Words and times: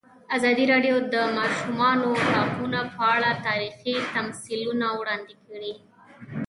ازادي 0.35 0.63
راډیو 0.71 0.95
د 1.01 1.05
د 1.13 1.15
ماشومانو 1.37 2.09
حقونه 2.29 2.79
په 2.95 3.03
اړه 3.15 3.29
تاریخي 3.47 3.95
تمثیلونه 4.15 4.87
وړاندې 4.99 5.33
کړي. 5.47 5.73